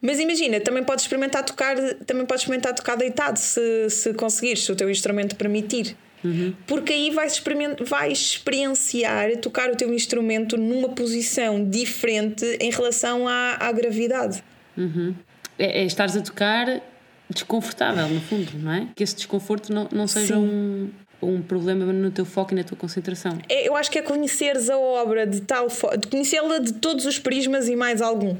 [0.00, 4.70] Mas imagina, também podes experimentar tocar, também podes experimentar tocar deitado, se, se conseguires, se
[4.70, 5.96] o teu instrumento permitir.
[6.22, 6.54] Uhum.
[6.66, 7.42] Porque aí vais,
[7.80, 14.42] vais experienciar tocar o teu instrumento numa posição diferente em relação à, à gravidade.
[14.76, 15.14] Uhum.
[15.58, 16.82] É, é estares a tocar
[17.30, 18.88] desconfortável, no fundo, não é?
[18.94, 20.90] Que esse desconforto não, não seja um,
[21.22, 23.38] um problema no teu foco e na tua concentração.
[23.48, 27.04] É, eu acho que é conheceres a obra de tal forma, de conhecê-la de todos
[27.04, 28.36] os prismas e mais algum.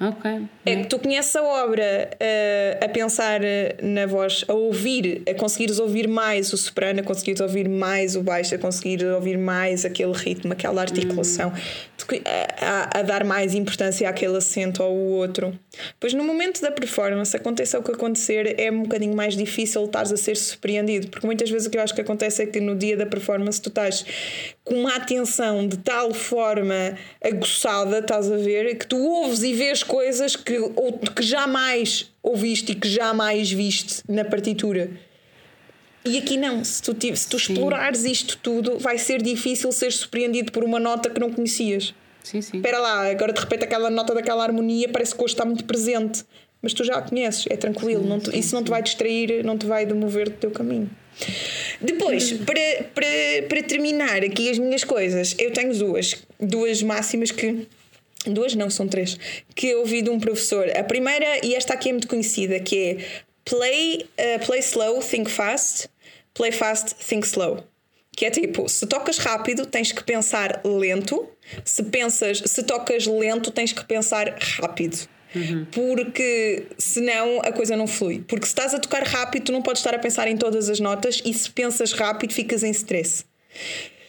[0.00, 0.48] Ok.
[0.66, 5.34] É que tu conheces a obra uh, a pensar eh, na voz, a ouvir, a
[5.34, 9.84] conseguires ouvir mais o soprano, a conseguires ouvir mais o baixo, a conseguir ouvir mais
[9.84, 12.20] aquele ritmo, aquela articulação, hum.
[12.24, 15.56] a, a, a, dar mais importância àquele acento ou o outro.
[16.00, 20.12] Pois no momento da performance, aconteça o que acontecer, é um bocadinho mais difícil estares
[20.12, 22.74] a ser surpreendido, porque muitas vezes o que eu acho que acontece é que no
[22.74, 24.04] dia da performance tu estás
[24.64, 29.82] com uma atenção de tal forma aguçada, estás a ver, que tu ouves e vês
[29.82, 34.90] coisas que, ou, que jamais ouviste e que jamais viste na partitura.
[36.04, 40.52] E aqui não, se tu, se tu explorares isto tudo, vai ser difícil ser surpreendido
[40.52, 41.94] por uma nota que não conhecias.
[42.22, 42.56] Sim, sim.
[42.56, 46.24] Espera lá, agora de repente aquela nota daquela harmonia parece que hoje está muito presente,
[46.62, 49.44] mas tu já a conheces, é tranquilo, sim, não te, isso não te vai distrair,
[49.44, 50.90] não te vai demover do teu caminho.
[51.80, 53.06] Depois, para, para,
[53.48, 57.66] para terminar aqui as minhas coisas, eu tenho duas, duas máximas que
[58.26, 59.18] duas não, são três,
[59.54, 60.68] que eu ouvi de um professor.
[60.76, 62.96] A primeira, e esta aqui é muito conhecida, que é
[63.44, 65.88] play, uh, play slow, think fast,
[66.32, 67.62] play fast, think slow.
[68.16, 71.28] Que é tipo, se tocas rápido, tens que pensar lento.
[71.64, 75.08] Se pensas, se tocas lento, tens que pensar rápido.
[75.34, 75.66] Uhum.
[75.72, 78.24] Porque senão a coisa não flui.
[78.26, 80.80] Porque se estás a tocar rápido, tu não podes estar a pensar em todas as
[80.80, 83.24] notas e se pensas rápido, ficas em stress.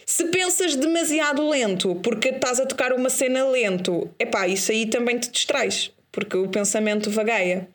[0.05, 5.17] Se pensas demasiado lento, porque estás a tocar uma cena lento, epá, isso aí também
[5.17, 7.67] te distrais, porque o pensamento vagueia.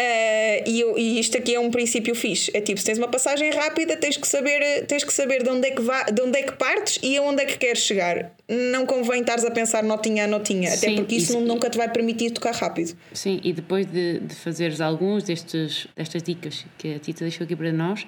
[0.00, 2.50] Uh, e, e, isto aqui é um princípio fixe.
[2.54, 5.68] É tipo, se tens uma passagem rápida, tens que saber, tens que saber de, onde
[5.68, 8.32] é que vá, de onde é que partes e aonde é que queres chegar.
[8.48, 11.76] Não convém estares a pensar notinha a notinha, Sim, até porque isso, isso nunca te
[11.76, 12.96] vai permitir tocar rápido.
[13.12, 17.54] Sim, e depois de, de fazeres alguns destes, destas dicas que a Tita deixou aqui
[17.54, 18.06] para nós,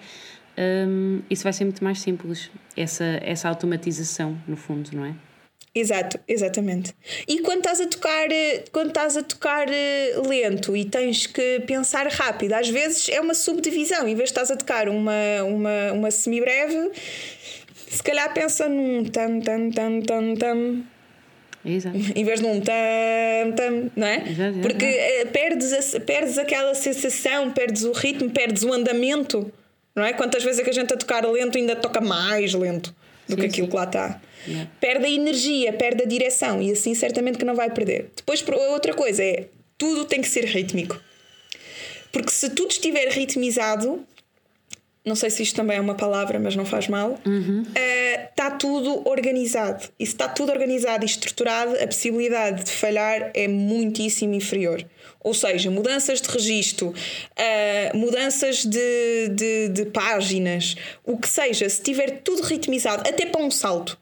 [0.88, 5.14] um, isso vai ser muito mais simples, essa, essa automatização, no fundo, não é?
[5.75, 6.95] Exato, exatamente.
[7.27, 8.29] E quando estás a tocar,
[8.71, 13.33] quando estás a tocar eh, lento e tens que pensar rápido, às vezes é uma
[13.33, 14.07] subdivisão.
[14.07, 16.91] Em vez de estás a tocar uma, uma, uma semi-breve,
[17.89, 20.85] se calhar pensa num tam tam tam tam tam.
[21.65, 21.97] Exato.
[22.15, 24.29] Em vez de um tam tam, não é?
[24.29, 29.51] Exato, Porque eh, perdes, perdes aquela sensação, perdes o ritmo, perdes o andamento,
[29.97, 30.13] não é?
[30.13, 32.95] Quantas vezes é que a gente a tocar lento ainda toca mais lento
[33.27, 33.71] do sim, que aquilo sim.
[33.71, 34.21] que lá está.
[34.46, 34.70] Yeah.
[34.81, 38.11] Perde a energia, perde a direção e assim certamente que não vai perder.
[38.16, 39.46] Depois, outra coisa é
[39.78, 41.00] tudo tem que ser rítmico.
[42.12, 44.05] Porque se tudo estiver ritmizado,
[45.05, 47.64] não sei se isto também é uma palavra, mas não faz mal, uhum.
[48.31, 49.88] está uh, tudo organizado.
[49.98, 54.85] E se está tudo organizado e estruturado, a possibilidade de falhar é muitíssimo inferior.
[55.18, 61.83] Ou seja, mudanças de registro, uh, mudanças de, de, de páginas, o que seja, se
[61.83, 63.98] tiver tudo ritmizado, até para um salto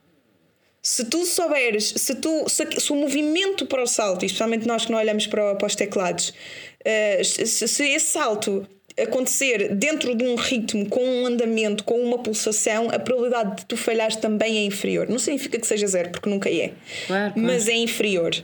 [0.83, 4.93] Se tu souberes, se, tu, se, se o movimento para o salto, especialmente nós que
[4.93, 8.67] não olhamos para, para os teclados, uh, se, se esse salto
[9.01, 13.77] acontecer dentro de um ritmo, com um andamento, com uma pulsação, a probabilidade de tu
[13.77, 15.09] falhares também é inferior.
[15.09, 16.73] Não significa que seja zero, porque nunca é.
[17.07, 17.35] Claro, claro.
[17.37, 18.35] Mas é inferior.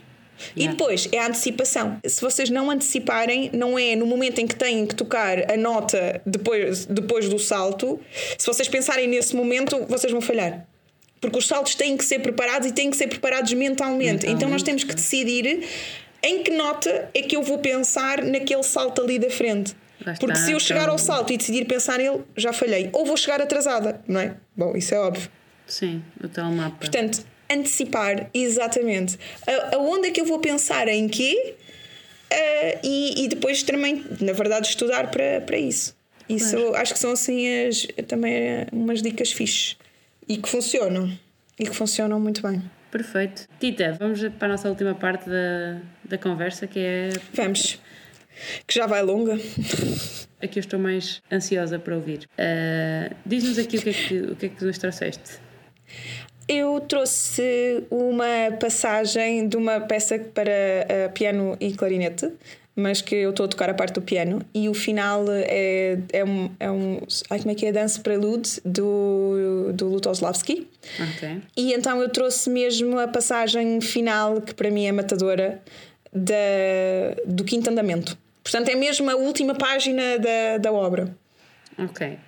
[0.55, 0.77] E Yeah.
[0.77, 1.99] depois é a antecipação.
[2.05, 6.21] Se vocês não anteciparem, não é no momento em que têm que tocar a nota
[6.27, 7.99] depois, depois do salto,
[8.37, 10.67] se vocês pensarem nesse momento, vocês vão falhar.
[11.27, 14.27] Porque os saltos têm que ser preparados e têm que ser preparados mentalmente.
[14.27, 15.65] então nós Mentalmente, temos que decidir
[16.23, 19.75] em que nota é que eu vou pensar naquele salto ali da frente.
[19.99, 22.91] Está, Porque se eu chegar então- ao salto e decidir pensar nele, já falhei.
[22.93, 24.37] Ou vou chegar atrasada, não é?
[24.57, 25.29] Bom, isso é óbvio.
[25.67, 26.77] Sim, o tal mapa.
[26.79, 29.19] Portanto, antecipar, exatamente.
[29.47, 31.55] A- Aonde é que eu vou pensar em quê?
[32.31, 35.97] Ah, e, e depois também, na verdade, estudar para, para isso.
[36.29, 39.77] Isso acho que são assim as, também eh, umas dicas fixes
[40.29, 41.11] e que funcionam.
[41.59, 42.63] E que funcionam muito bem.
[42.91, 43.49] Perfeito.
[43.59, 47.79] Tita, vamos para a nossa última parte da, da conversa, que é Vamos.
[48.67, 49.35] Que já vai longa.
[50.41, 52.29] a que eu estou mais ansiosa para ouvir.
[52.39, 55.41] Ah, Diz-nos aqui o que, é que, o que é que nos trouxeste.
[56.49, 62.31] Eu trouxe uma passagem de uma peça para eh, piano e clarinete,
[62.77, 66.23] mas que eu estou a tocar a parte do piano, e o final é, é
[66.23, 66.51] um.
[66.61, 67.73] É um ai, como é que é?
[67.73, 70.69] Dance Prelude do, do Lutoslavski.
[71.01, 71.41] Ok.
[71.57, 75.63] E então eu trouxe mesmo a passagem final, que para mim é matadora,
[76.13, 76.35] da,
[77.27, 78.17] do quinto andamento.
[78.43, 81.17] Portanto, é mesmo a última página da, da obra.
[81.79, 82.19] Ok.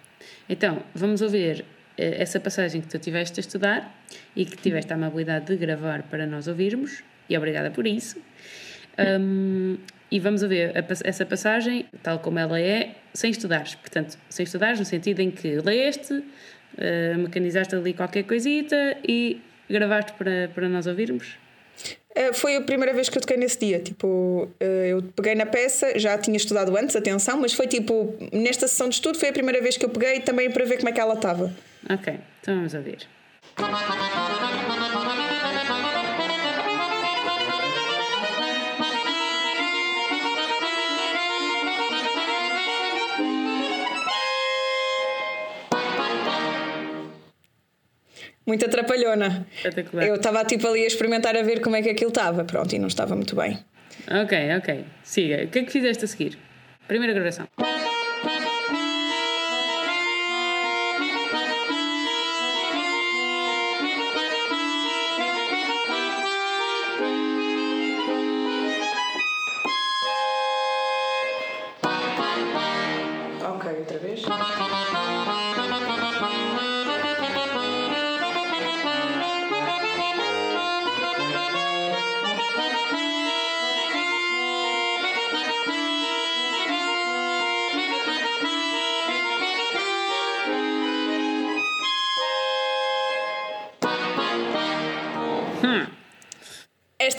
[0.48, 1.64] Então, vamos ouvir
[1.96, 6.02] eh, essa passagem que tu tiveste a estudar e que tiveste a amabilidade de gravar
[6.04, 8.18] para nós ouvirmos, e obrigada por isso.
[8.98, 9.76] Um,
[10.10, 13.74] e vamos ouvir a essa passagem, tal como ela é, sem estudares.
[13.74, 16.22] Portanto, sem estudares no sentido em que leste,
[16.76, 21.36] eh, mecanizaste ali qualquer coisita e gravaste para, para nós ouvirmos.
[22.16, 23.78] Uh, Foi a primeira vez que eu toquei nesse dia.
[23.80, 28.66] Tipo, uh, eu peguei na peça, já tinha estudado antes, atenção, mas foi tipo, nesta
[28.66, 30.92] sessão de estudo, foi a primeira vez que eu peguei também para ver como é
[30.92, 31.52] que ela estava.
[31.88, 33.06] Ok, então vamos ouvir.
[48.48, 49.46] Muito atrapalhona.
[49.54, 50.06] Espetacular.
[50.06, 52.46] Eu estava tipo ali a experimentar a ver como é que aquilo estava.
[52.46, 53.58] Pronto, e não estava muito bem.
[54.10, 54.84] Ok, ok.
[55.02, 55.44] Siga.
[55.44, 56.38] O que é que fizeste a seguir?
[56.86, 57.46] Primeira gravação.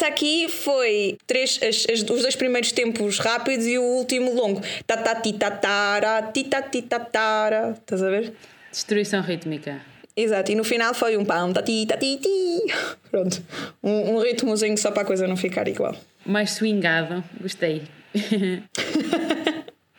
[0.10, 4.62] Aqui foi três, as- as- os dois primeiros tempos rápidos e o último longo.
[4.86, 7.76] Tatatitatara, titatitatara.
[7.80, 8.34] Estás a ver?
[8.72, 9.82] Destruição rítmica.
[10.16, 12.74] Exato, e no final foi um pam, tati, tati, ti.
[13.10, 13.42] Pronto.
[13.82, 15.96] Um, um ritmozinho só para a coisa não ficar igual.
[16.26, 17.24] Mais swingado.
[17.40, 17.84] Gostei.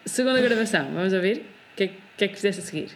[0.05, 0.93] Segunda gravação.
[0.93, 1.39] Vamos ouvir?
[1.73, 2.91] O que, é, o que é que fizeste a seguir?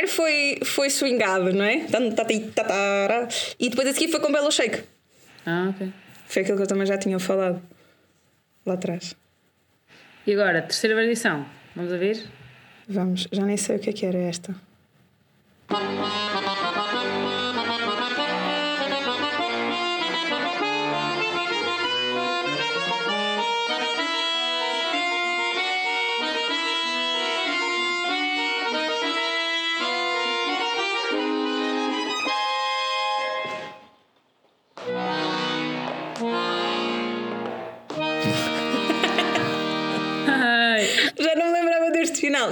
[0.00, 1.84] Primeiro foi, foi swingado, não é?
[1.84, 3.28] Tan, tati, tatara.
[3.58, 4.82] E depois a seguir foi com Belo Shake.
[5.44, 5.92] Ah, ok.
[6.26, 7.60] Foi aquilo que eu também já tinha falado
[8.64, 9.14] lá atrás.
[10.26, 11.44] E agora, terceira variação.
[11.76, 12.24] Vamos ouvir?
[12.88, 14.54] Vamos, já nem sei o que é que era esta.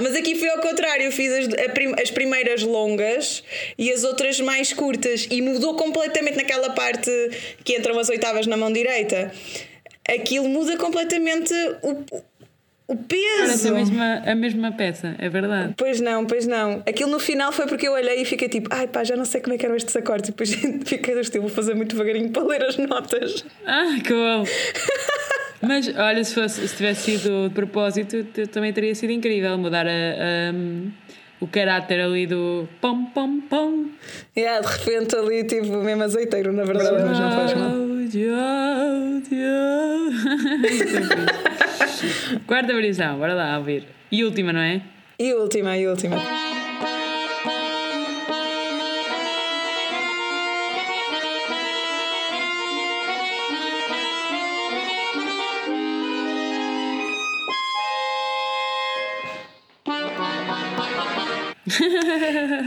[0.01, 3.43] Mas aqui foi ao contrário, eu fiz as, prim, as primeiras longas
[3.77, 7.09] e as outras mais curtas e mudou completamente naquela parte
[7.63, 9.31] que entram as oitavas na mão direita.
[10.07, 12.23] Aquilo muda completamente o,
[12.87, 13.69] o peso.
[13.69, 15.75] A mesma, a mesma peça, é verdade.
[15.77, 16.81] Pois não, pois não.
[16.87, 19.41] Aquilo no final foi porque eu olhei e fiquei tipo, ai pá, já não sei
[19.41, 20.29] como é que eram estes acordes.
[20.29, 20.53] E depois
[20.85, 23.45] fiquei do estilo, vou fazer muito devagarinho para ler as notas.
[23.65, 24.45] Ah, bom!
[25.61, 29.89] Mas olha, se, fosse, se tivesse sido de propósito, também teria sido incrível mudar a,
[29.89, 30.53] a,
[31.41, 33.85] o caráter ali do pom pom pom.
[34.37, 37.69] Yeah, de repente ali, tipo, mesmo azeiteiro, na verdade, mas não faz mal.
[42.47, 43.85] Quarta versão, bora lá ouvir.
[44.11, 44.81] E última, não é?
[45.19, 46.15] E última, e última.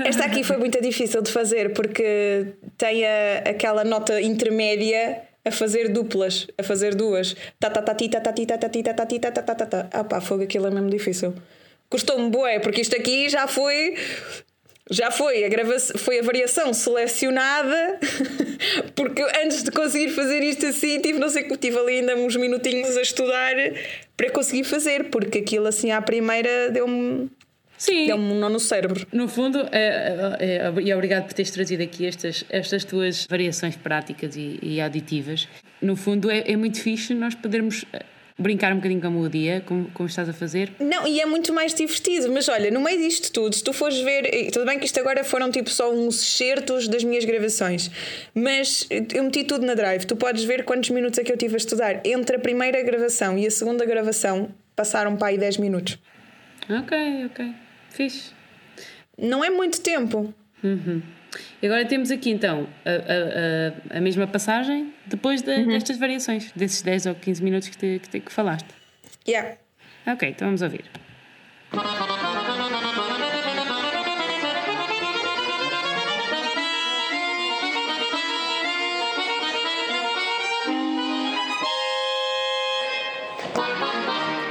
[0.04, 2.46] Esta aqui foi muito difícil de fazer porque
[2.76, 7.34] tem a, aquela nota intermédia a fazer duplas, a fazer duas.
[7.58, 7.72] Ta.
[9.92, 11.34] Ah pá, fogo, aquilo é mesmo difícil.
[11.90, 13.94] Custou-me boé, porque isto aqui já foi
[14.90, 17.98] já foi a gravação, foi a variação selecionada,
[18.94, 22.36] porque antes de conseguir fazer isto assim, tive não sei que tive ali ainda uns
[22.36, 23.54] minutinhos a estudar
[24.16, 27.30] para conseguir fazer, porque aquilo assim à primeira deu-me
[27.82, 28.06] Sim.
[28.06, 29.04] Deu-me um nó no cérebro.
[29.12, 33.74] No fundo, é, é, é, e obrigado por teres trazido aqui estas, estas tuas variações
[33.74, 35.48] práticas e, e auditivas.
[35.80, 38.04] No fundo, é, é muito fixe nós podermos eh,
[38.38, 40.70] brincar um bocadinho com a melodia, como, como estás a fazer.
[40.78, 42.30] Não, e é muito mais divertido.
[42.30, 45.24] Mas olha, no meio disto tudo, se tu fores ver, tudo bem que isto agora
[45.24, 47.90] foram tipo só uns certos das minhas gravações,
[48.32, 50.04] mas eu meti tudo na drive.
[50.04, 52.00] Tu podes ver quantos minutos é que eu tive a estudar.
[52.06, 55.98] Entre a primeira gravação e a segunda gravação passaram para aí 10 minutos.
[56.70, 57.71] Ok, ok.
[57.92, 58.32] Fixe.
[59.18, 60.34] Não é muito tempo.
[60.62, 61.02] Uhum.
[61.62, 65.68] E agora temos aqui então a, a, a, mesma passagem depois de, uhum.
[65.68, 68.68] destas variações, desses 10 ou 15 minutos que, te, que, te, que falaste.
[69.26, 69.56] Yeah.
[70.06, 70.84] Ok, então vamos ouvir.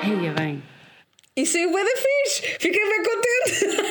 [0.03, 0.70] Eia bem.
[1.35, 2.41] E saiu bem da fixe.
[2.59, 3.81] Fiquei bem contente.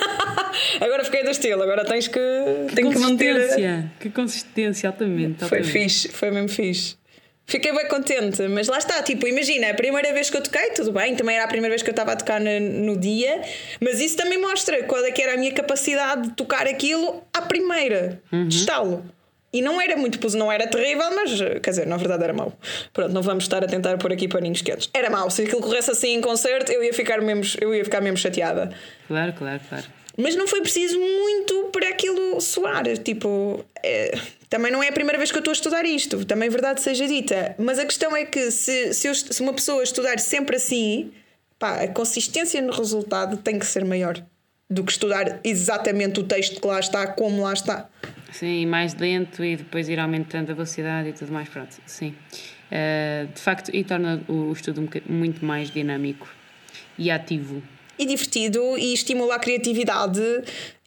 [0.85, 2.20] agora fiquei da estilo, agora tens que,
[2.68, 3.90] que tem que manter.
[3.98, 5.48] Que consistência, altamente, altamente.
[5.48, 7.00] Foi fixe, foi mesmo fixe.
[7.46, 10.92] Fiquei bem contente, mas lá está, tipo, imagina, a primeira vez que eu toquei, tudo
[10.92, 13.42] bem, também era a primeira vez que eu estava a tocar no, no, dia,
[13.81, 17.42] mas isso também mostra qual é que era a minha capacidade de tocar aquilo à
[17.42, 18.46] primeira, uhum.
[18.46, 19.05] de estalo.
[19.53, 22.53] E não era muito, não era terrível, mas quer dizer, na verdade era mau.
[22.93, 24.89] Pronto, não vamos estar a tentar pôr aqui paninhos quentes.
[24.95, 28.01] Era mau, se aquilo corresse assim em concerto, eu ia ficar mesmo, eu ia ficar
[28.01, 28.73] mesmo chateada.
[29.09, 29.87] Claro, claro, claro.
[30.17, 32.85] Mas não foi preciso muito para aquilo soar.
[32.99, 36.49] Tipo, é, também não é a primeira vez que eu estou a estudar isto, também
[36.49, 37.55] é verdade seja dita.
[37.59, 41.13] Mas a questão é que se, se, eu, se uma pessoa estudar sempre assim,
[41.59, 44.23] pá, a consistência no resultado tem que ser maior
[44.69, 47.89] do que estudar exatamente o texto que lá está, como lá está.
[48.33, 52.14] Sim, mais lento e depois ir aumentando a velocidade e tudo mais, pronto, sim.
[52.71, 56.29] Uh, de facto, e torna o estudo muito mais dinâmico
[56.97, 57.62] e ativo.
[57.99, 60.21] E divertido e estimula a criatividade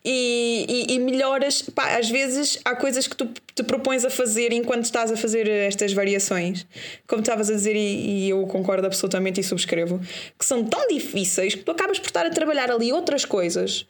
[0.04, 1.62] e, e, e, melhoras.
[1.62, 5.48] Pá, às vezes há coisas que tu te propões a fazer enquanto estás a fazer
[5.48, 6.66] estas variações,
[7.08, 10.00] como estavas a dizer, e, e, eu concordo absolutamente e subscrevo,
[10.38, 13.86] que são tão difíceis que tu acabas por estar a trabalhar ali outras coisas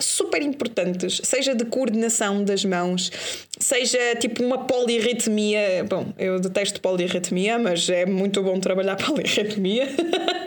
[0.00, 3.10] super importantes, seja de coordenação das mãos,
[3.58, 5.84] seja tipo uma polirritmia.
[5.88, 9.88] Bom, eu detesto polirritmia, mas é muito bom trabalhar polirritmia.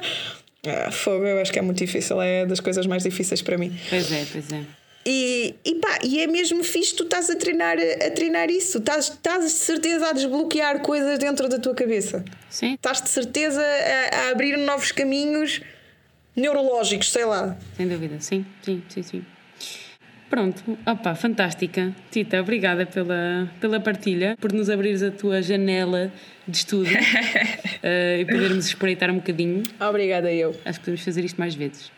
[0.68, 3.76] ah, fogo, eu acho que é muito difícil, é das coisas mais difíceis para mim.
[3.90, 4.64] Pois é, pois é.
[5.06, 8.78] E, e pá, e é mesmo fixe tu estás a treinar, a treinar isso.
[8.78, 12.24] Estás, estás de certeza a desbloquear coisas dentro da tua cabeça.
[12.50, 12.76] Sim.
[12.76, 15.62] Estás de certeza a, a abrir novos caminhos
[16.36, 17.58] neurológicos, sei lá.
[17.76, 19.26] Sem dúvida, sim, sim, sim, sim.
[20.34, 21.96] Pronto, opa, fantástica.
[22.10, 26.12] Tita, obrigada pela, pela partilha, por nos abrires a tua janela
[26.48, 26.90] de estudo uh,
[28.20, 29.62] e podermos espreitar um bocadinho.
[29.80, 30.50] Obrigada, eu.
[30.66, 31.92] Acho que podemos fazer isto mais vezes.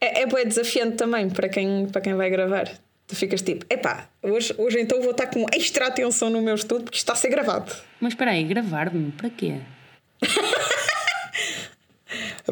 [0.00, 2.70] É, é bem desafiante também para quem, para quem vai gravar.
[3.08, 6.84] Tu ficas tipo, epá, hoje, hoje então vou estar com extra atenção no meu estudo
[6.84, 7.72] porque está a ser gravado.
[8.00, 9.10] Mas espera aí, gravar-me?
[9.10, 9.56] Para quê?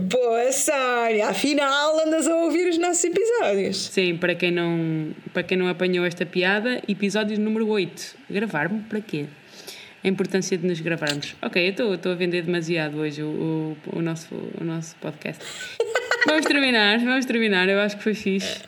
[0.08, 1.28] Boa, Sónia!
[1.28, 3.76] Afinal, andas a ouvir os nossos episódios.
[3.88, 8.16] Sim, para quem não, para quem não apanhou esta piada, episódio número 8.
[8.30, 9.26] Gravar-me para quê?
[10.02, 11.36] A importância de nos gravarmos.
[11.42, 15.44] Ok, eu estou a vender demasiado hoje o, o, o, nosso, o nosso podcast.
[16.26, 17.68] vamos terminar, vamos terminar.
[17.68, 18.60] Eu acho que foi fixe.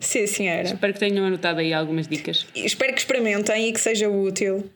[0.00, 0.62] Sim, senhora.
[0.62, 2.48] Espero que tenham anotado aí algumas dicas.
[2.52, 4.68] Espero que experimentem e que seja útil.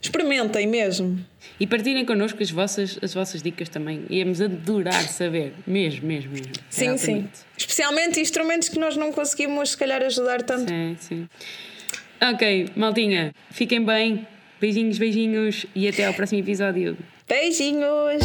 [0.00, 1.18] Experimentem mesmo.
[1.58, 4.04] E partirem connosco as vossas, as vossas dicas também.
[4.10, 6.52] Iamos adorar saber, mesmo, mesmo, mesmo.
[6.70, 7.28] Sim, sim.
[7.56, 10.68] Especialmente instrumentos que nós não conseguimos, se calhar, ajudar tanto.
[10.68, 11.28] Sim, sim.
[12.20, 13.34] Ok, maldinha.
[13.50, 14.26] fiquem bem.
[14.60, 16.96] Beijinhos, beijinhos e até ao próximo episódio.
[17.26, 18.20] Beijinhos!